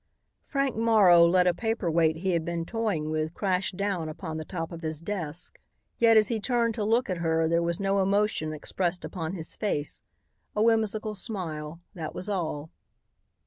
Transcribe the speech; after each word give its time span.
Frank 0.47 0.75
Morrow 0.75 1.27
let 1.27 1.45
a 1.45 1.53
paperweight 1.53 2.15
he 2.15 2.31
had 2.31 2.43
been 2.43 2.65
toying 2.65 3.11
with 3.11 3.35
crash 3.35 3.71
down 3.71 4.09
upon 4.09 4.37
the 4.37 4.43
top 4.43 4.71
of 4.71 4.81
his 4.81 4.99
desk, 4.99 5.59
yet 5.99 6.17
as 6.17 6.29
he 6.29 6.39
turned 6.39 6.73
to 6.73 6.83
look 6.83 7.07
at 7.07 7.17
her 7.17 7.47
there 7.47 7.61
was 7.61 7.79
no 7.79 8.01
emotion 8.01 8.51
expressed 8.51 9.05
upon 9.05 9.33
his 9.33 9.55
face, 9.55 10.01
a 10.55 10.63
whimsical 10.63 11.13
smile, 11.13 11.81
that 11.93 12.15
was 12.15 12.29
all. 12.29 12.71